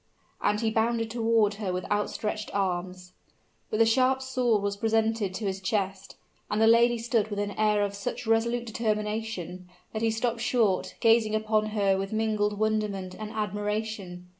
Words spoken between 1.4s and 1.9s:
her with